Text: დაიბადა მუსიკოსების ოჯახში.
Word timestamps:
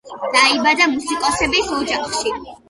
დაიბადა 0.35 0.87
მუსიკოსების 0.93 1.71
ოჯახში. 1.81 2.35